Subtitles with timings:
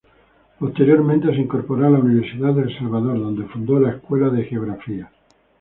[0.57, 5.11] Posteriormente se incorporó a la Universidad del Salvador, donde fundó la Escuela de Geografía.